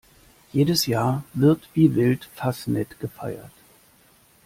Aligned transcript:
Jedes 0.51 0.87
Jahr 0.87 1.23
wird 1.35 1.69
wie 1.75 1.93
wild 1.93 2.27
Fasnet 2.33 2.99
gefeiert. 2.99 3.51